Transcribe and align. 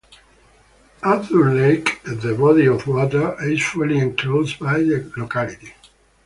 Arthurs 1.03 1.53
Lake 1.53 2.01
(the 2.03 2.33
body 2.33 2.65
of 2.65 2.87
water) 2.87 3.35
is 3.47 3.61
fully 3.63 3.99
enclosed 3.99 4.57
by 4.57 4.79
the 4.79 5.13
locality. 5.15 5.75